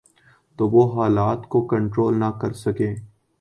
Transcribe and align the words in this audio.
تو 0.59 0.69
وہ 0.69 0.83
حالات 0.95 1.47
کو 1.49 1.61
کنٹرول 1.67 2.19
نہ 2.19 2.29
کر 2.41 2.53
سکیں۔ 2.63 2.95